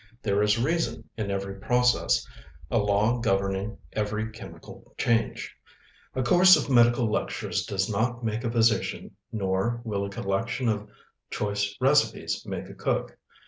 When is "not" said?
7.87-8.23